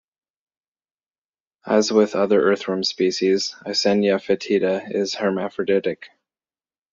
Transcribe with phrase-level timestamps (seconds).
[1.67, 6.07] As with other earthworm species, "Eisenia fetida" is hermaphroditic.